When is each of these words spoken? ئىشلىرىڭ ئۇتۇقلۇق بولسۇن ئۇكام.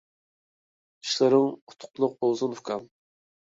ئىشلىرىڭ 1.03 1.45
ئۇتۇقلۇق 1.51 2.17
بولسۇن 2.25 2.57
ئۇكام. 2.57 2.89